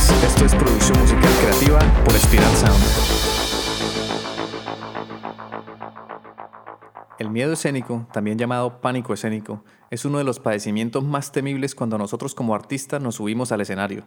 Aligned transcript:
Esto 0.00 0.46
es 0.46 0.54
producción 0.54 0.98
musical 0.98 1.30
creativa 1.42 2.04
por 2.04 2.14
Spiral 2.14 2.56
Sound. 2.56 2.84
El 7.18 7.28
miedo 7.28 7.52
escénico, 7.52 8.06
también 8.10 8.38
llamado 8.38 8.80
pánico 8.80 9.12
escénico, 9.12 9.62
es 9.90 10.06
uno 10.06 10.16
de 10.16 10.24
los 10.24 10.40
padecimientos 10.40 11.04
más 11.04 11.32
temibles 11.32 11.74
cuando 11.74 11.98
nosotros 11.98 12.34
como 12.34 12.54
artistas 12.54 13.02
nos 13.02 13.16
subimos 13.16 13.52
al 13.52 13.60
escenario. 13.60 14.04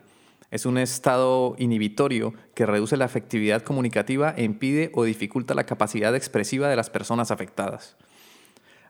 Es 0.49 0.65
un 0.65 0.79
estado 0.79 1.53
inhibitorio 1.59 2.33
que 2.55 2.65
reduce 2.65 2.97
la 2.97 3.05
efectividad 3.05 3.61
comunicativa 3.61 4.33
e 4.35 4.43
impide 4.45 4.91
o 4.95 5.03
dificulta 5.03 5.53
la 5.53 5.65
capacidad 5.65 6.15
expresiva 6.15 6.69
de 6.69 6.75
las 6.75 6.89
personas 6.89 7.29
afectadas. 7.29 7.97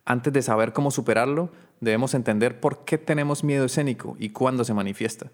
Antes 0.05 0.31
de 0.31 0.41
saber 0.41 0.71
cómo 0.71 0.89
superarlo, 0.89 1.51
debemos 1.81 2.13
entender 2.13 2.61
por 2.61 2.85
qué 2.85 2.97
tenemos 2.97 3.43
miedo 3.43 3.65
escénico 3.65 4.15
y 4.20 4.29
cuándo 4.29 4.63
se 4.63 4.73
manifiesta. 4.73 5.31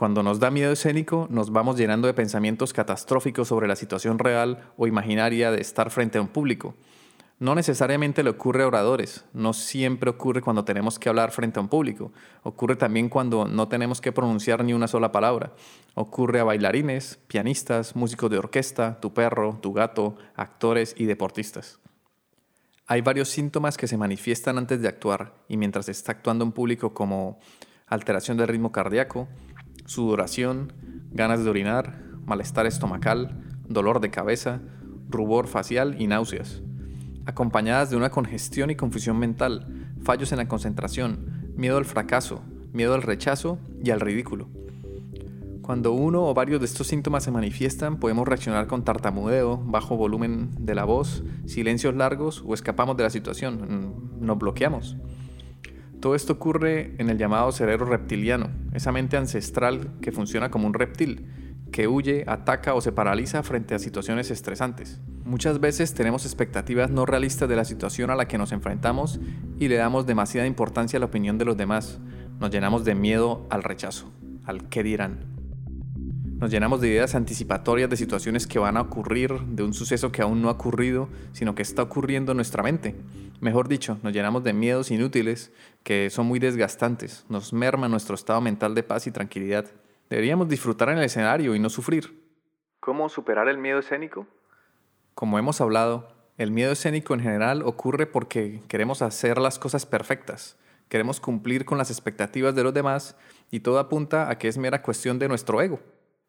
Cuando 0.00 0.22
nos 0.22 0.40
da 0.40 0.50
miedo 0.50 0.72
escénico, 0.72 1.26
nos 1.28 1.52
vamos 1.52 1.76
llenando 1.76 2.06
de 2.06 2.14
pensamientos 2.14 2.72
catastróficos 2.72 3.48
sobre 3.48 3.68
la 3.68 3.76
situación 3.76 4.18
real 4.18 4.72
o 4.78 4.86
imaginaria 4.86 5.50
de 5.50 5.60
estar 5.60 5.90
frente 5.90 6.16
a 6.16 6.22
un 6.22 6.28
público. 6.28 6.74
No 7.38 7.54
necesariamente 7.54 8.22
le 8.22 8.30
ocurre 8.30 8.62
a 8.62 8.66
oradores, 8.66 9.26
no 9.34 9.52
siempre 9.52 10.08
ocurre 10.08 10.40
cuando 10.40 10.64
tenemos 10.64 10.98
que 10.98 11.10
hablar 11.10 11.32
frente 11.32 11.58
a 11.58 11.62
un 11.62 11.68
público, 11.68 12.12
ocurre 12.44 12.76
también 12.76 13.10
cuando 13.10 13.44
no 13.44 13.68
tenemos 13.68 14.00
que 14.00 14.10
pronunciar 14.10 14.64
ni 14.64 14.72
una 14.72 14.88
sola 14.88 15.12
palabra, 15.12 15.52
ocurre 15.92 16.40
a 16.40 16.44
bailarines, 16.44 17.18
pianistas, 17.26 17.94
músicos 17.94 18.30
de 18.30 18.38
orquesta, 18.38 18.98
tu 19.02 19.12
perro, 19.12 19.58
tu 19.60 19.74
gato, 19.74 20.16
actores 20.34 20.94
y 20.96 21.04
deportistas. 21.04 21.78
Hay 22.86 23.02
varios 23.02 23.28
síntomas 23.28 23.76
que 23.76 23.86
se 23.86 23.98
manifiestan 23.98 24.56
antes 24.56 24.80
de 24.80 24.88
actuar 24.88 25.34
y 25.46 25.58
mientras 25.58 25.90
está 25.90 26.12
actuando 26.12 26.42
un 26.46 26.52
público 26.52 26.94
como 26.94 27.38
alteración 27.86 28.38
del 28.38 28.48
ritmo 28.48 28.72
cardíaco, 28.72 29.28
sudoración, 29.86 30.72
ganas 31.10 31.44
de 31.44 31.50
orinar, 31.50 32.02
malestar 32.24 32.66
estomacal, 32.66 33.36
dolor 33.68 34.00
de 34.00 34.10
cabeza, 34.10 34.60
rubor 35.08 35.46
facial 35.46 35.96
y 36.00 36.06
náuseas, 36.06 36.62
acompañadas 37.26 37.90
de 37.90 37.96
una 37.96 38.10
congestión 38.10 38.70
y 38.70 38.76
confusión 38.76 39.18
mental, 39.18 39.94
fallos 40.02 40.32
en 40.32 40.38
la 40.38 40.48
concentración, 40.48 41.52
miedo 41.56 41.76
al 41.76 41.84
fracaso, 41.84 42.42
miedo 42.72 42.94
al 42.94 43.02
rechazo 43.02 43.58
y 43.82 43.90
al 43.90 44.00
ridículo. 44.00 44.48
Cuando 45.62 45.92
uno 45.92 46.26
o 46.26 46.34
varios 46.34 46.58
de 46.60 46.66
estos 46.66 46.88
síntomas 46.88 47.22
se 47.22 47.30
manifiestan, 47.30 47.98
podemos 47.98 48.26
reaccionar 48.26 48.66
con 48.66 48.84
tartamudeo, 48.84 49.56
bajo 49.56 49.96
volumen 49.96 50.50
de 50.58 50.74
la 50.74 50.84
voz, 50.84 51.22
silencios 51.46 51.94
largos 51.94 52.42
o 52.44 52.54
escapamos 52.54 52.96
de 52.96 53.04
la 53.04 53.10
situación, 53.10 54.16
mm, 54.18 54.26
nos 54.26 54.38
bloqueamos. 54.38 54.96
Todo 56.00 56.14
esto 56.14 56.32
ocurre 56.32 56.94
en 56.96 57.10
el 57.10 57.18
llamado 57.18 57.52
cerebro 57.52 57.84
reptiliano, 57.84 58.48
esa 58.72 58.90
mente 58.90 59.18
ancestral 59.18 59.90
que 60.00 60.12
funciona 60.12 60.50
como 60.50 60.66
un 60.66 60.72
reptil, 60.72 61.26
que 61.72 61.88
huye, 61.88 62.24
ataca 62.26 62.72
o 62.72 62.80
se 62.80 62.90
paraliza 62.90 63.42
frente 63.42 63.74
a 63.74 63.78
situaciones 63.78 64.30
estresantes. 64.30 64.98
Muchas 65.26 65.60
veces 65.60 65.92
tenemos 65.92 66.24
expectativas 66.24 66.90
no 66.90 67.04
realistas 67.04 67.50
de 67.50 67.56
la 67.56 67.66
situación 67.66 68.08
a 68.10 68.16
la 68.16 68.26
que 68.28 68.38
nos 68.38 68.52
enfrentamos 68.52 69.20
y 69.58 69.68
le 69.68 69.76
damos 69.76 70.06
demasiada 70.06 70.46
importancia 70.46 70.96
a 70.96 71.00
la 71.00 71.06
opinión 71.06 71.36
de 71.36 71.44
los 71.44 71.58
demás. 71.58 71.98
Nos 72.40 72.50
llenamos 72.50 72.86
de 72.86 72.94
miedo 72.94 73.46
al 73.50 73.62
rechazo, 73.62 74.10
al 74.46 74.70
qué 74.70 74.82
dirán. 74.82 75.26
Nos 76.38 76.50
llenamos 76.50 76.80
de 76.80 76.88
ideas 76.88 77.14
anticipatorias 77.14 77.90
de 77.90 77.98
situaciones 77.98 78.46
que 78.46 78.58
van 78.58 78.78
a 78.78 78.80
ocurrir, 78.80 79.38
de 79.40 79.62
un 79.62 79.74
suceso 79.74 80.10
que 80.10 80.22
aún 80.22 80.40
no 80.40 80.48
ha 80.48 80.52
ocurrido, 80.52 81.10
sino 81.32 81.54
que 81.54 81.60
está 81.60 81.82
ocurriendo 81.82 82.32
en 82.32 82.36
nuestra 82.36 82.62
mente. 82.62 82.96
Mejor 83.40 83.68
dicho, 83.68 83.98
nos 84.02 84.12
llenamos 84.12 84.44
de 84.44 84.52
miedos 84.52 84.90
inútiles 84.90 85.50
que 85.82 86.10
son 86.10 86.26
muy 86.26 86.38
desgastantes, 86.38 87.24
nos 87.30 87.54
merman 87.54 87.90
nuestro 87.90 88.14
estado 88.14 88.42
mental 88.42 88.74
de 88.74 88.82
paz 88.82 89.06
y 89.06 89.12
tranquilidad. 89.12 89.64
Deberíamos 90.10 90.46
disfrutar 90.46 90.90
en 90.90 90.98
el 90.98 91.04
escenario 91.04 91.54
y 91.54 91.58
no 91.58 91.70
sufrir. 91.70 92.22
¿Cómo 92.80 93.08
superar 93.08 93.48
el 93.48 93.56
miedo 93.56 93.78
escénico? 93.78 94.26
Como 95.14 95.38
hemos 95.38 95.62
hablado, 95.62 96.08
el 96.36 96.50
miedo 96.50 96.72
escénico 96.72 97.14
en 97.14 97.20
general 97.20 97.62
ocurre 97.62 98.06
porque 98.06 98.60
queremos 98.68 99.00
hacer 99.00 99.38
las 99.38 99.58
cosas 99.58 99.86
perfectas, 99.86 100.58
queremos 100.90 101.18
cumplir 101.18 101.64
con 101.64 101.78
las 101.78 101.90
expectativas 101.90 102.54
de 102.54 102.62
los 102.62 102.74
demás 102.74 103.16
y 103.50 103.60
todo 103.60 103.78
apunta 103.78 104.28
a 104.28 104.36
que 104.36 104.48
es 104.48 104.58
mera 104.58 104.82
cuestión 104.82 105.18
de 105.18 105.28
nuestro 105.28 105.62
ego. 105.62 105.80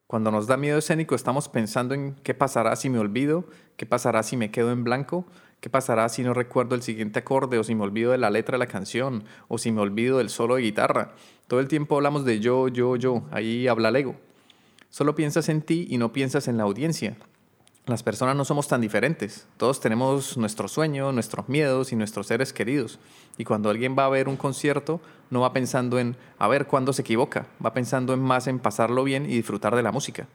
Cuando 0.08 0.30
nos 0.30 0.47
da 0.47 0.58
miedo 0.58 0.78
escénico 0.78 1.16
estamos 1.16 1.47
pensando 1.47 1.94
en 1.94 2.16
qué 2.16 2.34
pasará 2.34 2.75
si 2.75 2.90
me 2.90 3.00
olvido, 3.00 3.46
qué 3.78 3.85
pasará 3.85 4.24
si 4.24 4.35
me 4.35 4.52
quedo 4.52 4.72
en 4.72 4.84
blanco, 4.84 5.25
qué 5.61 5.69
pasará 5.69 6.09
si 6.09 6.23
no 6.23 6.33
recuerdo 6.33 6.75
el 6.75 6.81
siguiente 6.81 7.19
acorde 7.19 7.57
o 7.57 7.63
si 7.63 7.75
me 7.75 7.83
olvido 7.83 8.11
de 8.11 8.17
la 8.17 8.29
letra 8.29 8.55
de 8.55 8.59
la 8.59 8.67
canción 8.67 9.23
o 9.47 9.57
si 9.57 9.72
me 9.72 9.79
olvido 9.79 10.17
del 10.17 10.29
solo 10.29 10.55
de 10.55 10.63
guitarra. 10.63 11.13
Todo 11.47 11.59
el 11.61 11.69
tiempo 11.69 11.95
hablamos 11.95 12.25
de 12.25 12.39
yo, 12.39 12.67
yo, 12.67 12.97
yo, 12.97 13.23
ahí 13.31 13.67
habla 13.67 13.89
el 13.89 13.95
ego. 13.95 14.16
Solo 14.89 15.16
piensas 15.16 15.47
en 15.47 15.61
ti 15.61 15.88
y 15.89 15.97
no 15.97 16.11
piensas 16.11 16.49
en 16.49 16.57
la 16.57 16.63
audiencia. 16.63 17.16
Las 17.85 18.03
personas 18.03 18.35
no 18.35 18.45
somos 18.45 18.67
tan 18.67 18.81
diferentes. 18.81 19.47
Todos 19.57 19.79
tenemos 19.79 20.38
nuestros 20.38 20.72
sueños, 20.72 21.13
nuestros 21.13 21.47
miedos 21.47 21.91
y 21.91 21.95
nuestros 21.95 22.28
seres 22.28 22.53
queridos. 22.53 22.99
Y 23.38 23.43
cuando 23.43 23.69
alguien 23.69 23.95
va 23.97 24.05
a 24.05 24.09
ver 24.09 24.28
un 24.28 24.38
concierto, 24.38 24.99
no 25.29 25.41
va 25.41 25.53
pensando 25.53 25.97
en 25.97 26.16
a 26.38 26.47
ver 26.47 26.67
cuándo 26.67 26.93
se 26.93 27.01
equivoca, 27.01 27.47
va 27.63 27.73
pensando 27.73 28.13
en 28.13 28.19
más 28.19 28.47
en 28.47 28.59
pasarlo 28.59 29.03
bien 29.03 29.25
y 29.25 29.35
disfrutar 29.35 29.75
de 29.75 29.83
la 29.83 29.91
música. 29.91 30.28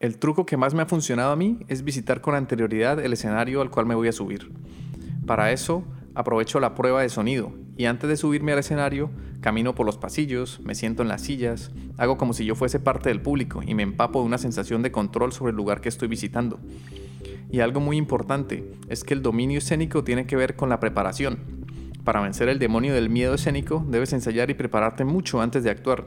El 0.00 0.18
truco 0.18 0.44
que 0.44 0.56
más 0.56 0.74
me 0.74 0.82
ha 0.82 0.86
funcionado 0.86 1.32
a 1.32 1.36
mí 1.36 1.60
es 1.68 1.84
visitar 1.84 2.20
con 2.20 2.34
anterioridad 2.34 2.98
el 3.02 3.12
escenario 3.12 3.62
al 3.62 3.70
cual 3.70 3.86
me 3.86 3.94
voy 3.94 4.08
a 4.08 4.12
subir. 4.12 4.50
Para 5.26 5.52
eso, 5.52 5.84
aprovecho 6.14 6.60
la 6.60 6.74
prueba 6.74 7.02
de 7.02 7.08
sonido 7.08 7.52
y 7.76 7.86
antes 7.86 8.08
de 8.08 8.16
subirme 8.16 8.52
al 8.52 8.58
escenario, 8.58 9.10
camino 9.40 9.74
por 9.74 9.86
los 9.86 9.96
pasillos, 9.96 10.60
me 10.60 10.74
siento 10.74 11.02
en 11.02 11.08
las 11.08 11.22
sillas, 11.22 11.70
hago 11.96 12.18
como 12.18 12.32
si 12.34 12.44
yo 12.44 12.54
fuese 12.54 12.80
parte 12.80 13.08
del 13.08 13.20
público 13.20 13.62
y 13.64 13.74
me 13.74 13.82
empapo 13.82 14.20
de 14.20 14.26
una 14.26 14.38
sensación 14.38 14.82
de 14.82 14.92
control 14.92 15.32
sobre 15.32 15.50
el 15.50 15.56
lugar 15.56 15.80
que 15.80 15.88
estoy 15.88 16.08
visitando. 16.08 16.60
Y 17.50 17.60
algo 17.60 17.80
muy 17.80 17.96
importante 17.96 18.68
es 18.88 19.04
que 19.04 19.14
el 19.14 19.22
dominio 19.22 19.58
escénico 19.58 20.02
tiene 20.02 20.26
que 20.26 20.36
ver 20.36 20.56
con 20.56 20.68
la 20.68 20.80
preparación. 20.80 21.38
Para 22.04 22.20
vencer 22.20 22.48
el 22.48 22.58
demonio 22.58 22.94
del 22.94 23.10
miedo 23.10 23.34
escénico, 23.34 23.84
debes 23.88 24.12
ensayar 24.12 24.50
y 24.50 24.54
prepararte 24.54 25.04
mucho 25.04 25.40
antes 25.40 25.62
de 25.62 25.70
actuar. 25.70 26.06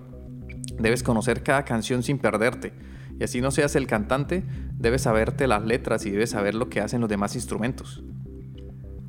Debes 0.78 1.04
conocer 1.04 1.42
cada 1.42 1.66
canción 1.66 2.04
sin 2.04 2.20
perderte. 2.20 2.74
Y 3.20 3.24
así 3.24 3.42
no 3.42 3.52
seas 3.52 3.76
el 3.76 3.88
cantante, 3.88 4.44
debes 4.78 5.04
saberte 5.04 5.48
las 5.48 5.64
letras 5.64 6.06
y 6.06 6.12
debes 6.12 6.32
saber 6.32 6.56
lo 6.56 6.70
que 6.70 6.82
hacen 6.82 7.02
los 7.02 7.10
demás 7.10 7.36
instrumentos. 7.36 8.04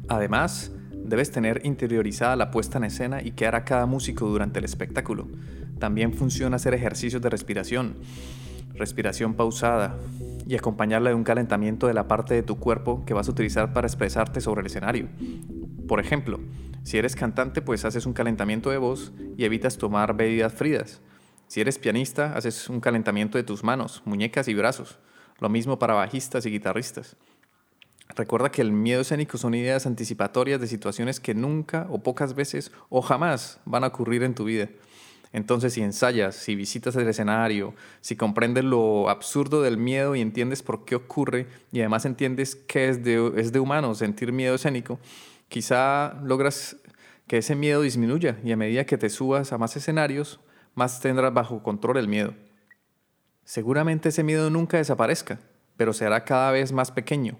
Además, 0.08 0.72
Debes 1.08 1.30
tener 1.30 1.62
interiorizada 1.64 2.36
la 2.36 2.50
puesta 2.50 2.76
en 2.76 2.84
escena 2.84 3.22
y 3.22 3.30
qué 3.30 3.47
hará 3.47 3.64
cada 3.64 3.86
músico 3.86 4.28
durante 4.28 4.58
el 4.58 4.66
espectáculo. 4.66 5.26
También 5.78 6.12
funciona 6.12 6.56
hacer 6.56 6.74
ejercicios 6.74 7.22
de 7.22 7.30
respiración, 7.30 7.94
respiración 8.74 9.32
pausada, 9.32 9.97
y 10.47 10.54
acompañarla 10.54 11.08
de 11.08 11.14
un 11.14 11.24
calentamiento 11.24 11.86
de 11.86 11.94
la 11.94 12.08
parte 12.08 12.34
de 12.34 12.42
tu 12.42 12.58
cuerpo 12.58 13.04
que 13.06 13.14
vas 13.14 13.28
a 13.28 13.30
utilizar 13.30 13.72
para 13.72 13.86
expresarte 13.86 14.42
sobre 14.42 14.60
el 14.60 14.66
escenario. 14.66 15.08
Por 15.86 15.98
ejemplo, 15.98 16.41
si 16.82 16.98
eres 16.98 17.16
cantante, 17.16 17.62
pues 17.62 17.86
haces 17.86 18.04
un 18.04 18.12
calentamiento 18.12 18.70
de 18.70 18.76
voz 18.76 19.12
y 19.38 19.44
evitas 19.44 19.78
tomar 19.78 20.14
bebidas 20.14 20.52
frías. 20.52 21.00
Si 21.48 21.60
eres 21.60 21.78
pianista, 21.78 22.36
haces 22.36 22.69
un 22.69 22.81
calentamiento 22.81 23.38
de 23.38 23.44
tus 23.44 23.64
manos, 23.64 24.03
muñecas 24.04 24.48
y 24.48 24.54
brazos. 24.54 24.98
Lo 25.41 25.48
mismo 25.48 25.78
para 25.78 25.94
bajistas 25.94 26.44
y 26.47 26.50
guitarristas. 26.50 27.16
Recuerda 28.14 28.50
que 28.50 28.62
el 28.62 28.72
miedo 28.72 29.00
escénico 29.00 29.38
son 29.38 29.54
ideas 29.54 29.86
anticipatorias 29.86 30.60
de 30.60 30.66
situaciones 30.66 31.20
que 31.20 31.34
nunca 31.34 31.86
o 31.91 32.03
pocas 32.03 32.34
veces 32.34 32.72
o 32.88 33.00
jamás 33.00 33.60
van 33.64 33.84
a 33.84 33.88
ocurrir 33.88 34.22
en 34.22 34.34
tu 34.34 34.44
vida. 34.44 34.69
Entonces, 35.32 35.75
si 35.75 35.82
ensayas, 35.82 36.34
si 36.34 36.54
visitas 36.54 36.97
el 36.97 37.06
escenario, 37.06 37.75
si 38.00 38.16
comprendes 38.16 38.65
lo 38.65 39.10
absurdo 39.10 39.62
del 39.62 39.76
miedo 39.76 40.16
y 40.16 40.20
entiendes 40.20 40.62
por 40.62 40.84
qué 40.84 40.97
ocurre 40.97 41.47
y 41.70 41.80
además 41.80 42.06
entiendes 42.06 42.56
que 42.56 42.88
es 42.88 43.04
de, 43.04 43.32
es 43.36 43.53
de 43.53 43.60
humano 43.60 43.94
sentir 43.94 44.32
miedo 44.32 44.54
escénico, 44.54 44.98
quizá 45.48 46.15
logras 46.22 46.76
que 47.26 47.38
ese 47.38 47.54
miedo 47.54 47.82
disminuya 47.82 48.38
y 48.42 48.53
a 48.53 48.56
medida 48.56 48.84
que 48.84 48.97
te 48.97 49.10
subas 49.10 49.53
a 49.53 49.59
más 49.59 49.76
escenarios, 49.76 50.41
más 50.78 51.01
tendrás 51.01 51.34
bajo 51.34 51.63
control 51.63 51.98
el 51.98 52.09
miedo. 52.09 52.33
Seguramente 53.45 54.09
ese 54.09 54.22
miedo 54.22 54.48
nunca 54.48 54.78
desaparezca, 54.78 55.41
pero 55.77 55.92
será 55.92 56.25
cada 56.25 56.53
vez 56.53 56.72
más 56.72 56.91
pequeño 56.91 57.36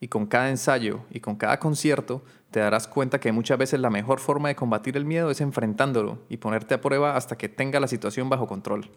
y 0.00 0.08
con 0.08 0.26
cada 0.26 0.48
ensayo 0.48 1.00
y 1.10 1.20
con 1.20 1.36
cada 1.36 1.58
concierto 1.58 2.22
te 2.50 2.60
darás 2.60 2.86
cuenta 2.86 3.18
que 3.18 3.32
muchas 3.32 3.58
veces 3.58 3.80
la 3.80 3.90
mejor 3.90 4.20
forma 4.20 4.48
de 4.48 4.56
combatir 4.56 4.96
el 4.96 5.04
miedo 5.04 5.30
es 5.30 5.40
enfrentándolo 5.40 6.20
y 6.28 6.36
ponerte 6.36 6.74
a 6.74 6.80
prueba 6.80 7.16
hasta 7.16 7.36
que 7.36 7.48
tenga 7.48 7.80
la 7.80 7.88
situación 7.88 8.28
bajo 8.28 8.46
control. 8.46 8.90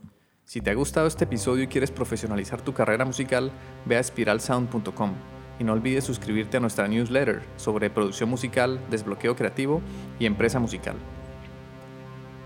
Si 0.45 0.61
te 0.61 0.69
ha 0.69 0.75
gustado 0.75 1.07
este 1.07 1.23
episodio 1.23 1.63
y 1.63 1.67
quieres 1.67 1.91
profesionalizar 1.91 2.61
tu 2.61 2.73
carrera 2.73 3.05
musical, 3.05 3.51
ve 3.85 3.97
a 3.97 4.03
spiralsound.com 4.03 5.13
y 5.59 5.63
no 5.63 5.73
olvides 5.73 6.03
suscribirte 6.03 6.57
a 6.57 6.59
nuestra 6.59 6.87
newsletter 6.87 7.41
sobre 7.55 7.89
producción 7.89 8.29
musical, 8.29 8.79
desbloqueo 8.89 9.35
creativo 9.35 9.81
y 10.19 10.25
empresa 10.25 10.59
musical. 10.59 10.95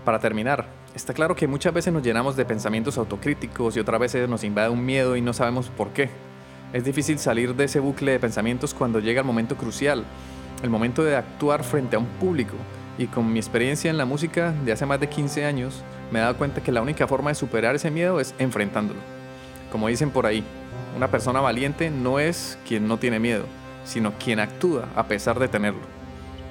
Para 0.04 0.20
terminar, 0.20 0.68
está 0.96 1.12
claro 1.12 1.36
que 1.36 1.46
muchas 1.46 1.74
veces 1.74 1.92
nos 1.92 2.02
llenamos 2.02 2.36
de 2.36 2.46
pensamientos 2.46 2.96
autocríticos 2.96 3.76
y 3.76 3.80
otras 3.80 4.00
veces 4.00 4.28
nos 4.30 4.42
invade 4.44 4.70
un 4.70 4.84
miedo 4.84 5.14
y 5.14 5.20
no 5.20 5.34
sabemos 5.34 5.68
por 5.68 5.90
qué. 5.90 6.08
Es 6.72 6.84
difícil 6.84 7.18
salir 7.18 7.54
de 7.54 7.64
ese 7.64 7.80
bucle 7.80 8.12
de 8.12 8.18
pensamientos 8.18 8.72
cuando 8.72 8.98
llega 8.98 9.20
el 9.20 9.26
momento 9.26 9.56
crucial, 9.56 10.04
el 10.62 10.70
momento 10.70 11.04
de 11.04 11.14
actuar 11.14 11.64
frente 11.64 11.96
a 11.96 11.98
un 11.98 12.06
público. 12.06 12.54
Y 12.96 13.08
con 13.08 13.30
mi 13.30 13.38
experiencia 13.38 13.90
en 13.90 13.98
la 13.98 14.06
música 14.06 14.52
de 14.64 14.72
hace 14.72 14.86
más 14.86 14.98
de 14.98 15.10
15 15.10 15.44
años, 15.44 15.84
me 16.10 16.18
he 16.18 16.22
dado 16.22 16.38
cuenta 16.38 16.62
que 16.62 16.72
la 16.72 16.80
única 16.80 17.06
forma 17.06 17.28
de 17.30 17.34
superar 17.34 17.74
ese 17.74 17.90
miedo 17.90 18.18
es 18.18 18.34
enfrentándolo. 18.38 19.00
Como 19.70 19.88
dicen 19.88 20.10
por 20.10 20.24
ahí, 20.24 20.42
una 20.96 21.10
persona 21.10 21.42
valiente 21.42 21.90
no 21.90 22.18
es 22.18 22.58
quien 22.66 22.88
no 22.88 22.98
tiene 22.98 23.18
miedo, 23.18 23.44
sino 23.84 24.14
quien 24.18 24.40
actúa 24.40 24.88
a 24.96 25.06
pesar 25.08 25.38
de 25.38 25.48
tenerlo. 25.48 25.82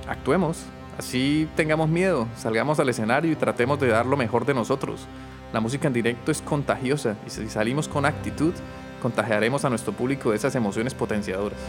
Actuemos, 0.08 0.68
así 0.98 1.48
tengamos 1.56 1.90
miedo, 1.90 2.28
salgamos 2.36 2.80
al 2.80 2.90
escenario 2.90 3.32
y 3.32 3.36
tratemos 3.36 3.80
de 3.80 3.88
dar 3.88 4.06
lo 4.06 4.18
mejor 4.18 4.46
de 4.46 4.54
nosotros. 4.54 5.08
La 5.54 5.60
música 5.60 5.88
en 5.88 5.94
directo 5.94 6.32
es 6.32 6.42
contagiosa 6.42 7.16
y 7.26 7.30
si 7.30 7.48
salimos 7.50 7.88
con 7.88 8.06
actitud, 8.06 8.54
contagiaremos 9.02 9.66
a 9.66 9.70
nuestro 9.70 9.94
público 9.94 10.32
de 10.32 10.38
esas 10.38 10.56
emociones 10.56 10.94
potenciadoras. 10.94 11.60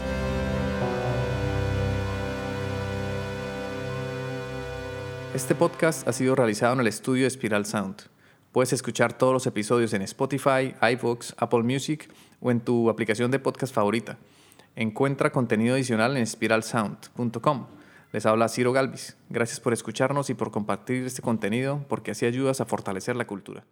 Este 5.33 5.53
podcast 5.53 6.07
ha 6.07 6.13
sido 6.13 6.35
realizado 6.35 6.73
en 6.73 6.79
el 6.79 6.87
estudio 6.87 7.29
Spiral 7.29 7.65
Sound. 7.65 8.03
Puedes 8.51 8.73
escuchar 8.73 9.13
todos 9.13 9.33
los 9.33 9.45
episodios 9.45 9.93
en 9.93 10.01
Spotify, 10.01 10.73
iVoox, 10.81 11.33
Apple 11.37 11.61
Music 11.61 12.09
o 12.39 12.49
en 12.49 12.59
tu 12.59 12.89
aplicación 12.89 13.29
de 13.29 13.37
podcast 13.37 13.71
favorita. 13.71 14.17
Encuentra 14.75 15.31
contenido 15.31 15.75
adicional 15.75 16.17
en 16.17 16.25
spiralsound.com. 16.25 17.67
Les 18.11 18.25
habla 18.25 18.47
Ciro 18.47 18.71
Galvis. 18.71 19.17
Gracias 19.29 19.59
por 19.59 19.73
escucharnos 19.73 20.29
y 20.29 20.33
por 20.33 20.51
compartir 20.51 21.05
este 21.05 21.21
contenido 21.21 21.83
porque 21.89 22.11
así 22.11 22.25
ayudas 22.25 22.61
a 22.61 22.65
fortalecer 22.65 23.15
la 23.15 23.27
cultura. 23.27 23.65